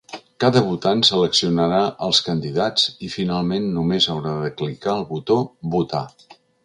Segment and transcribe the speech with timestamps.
[0.43, 5.39] Cada votant seleccionarà els candidats i finalment només haurà de clicar el botó
[5.77, 6.03] “votar”.